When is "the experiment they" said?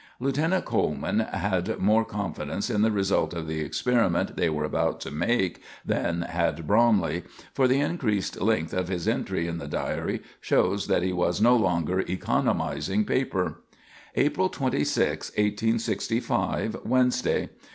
3.45-4.49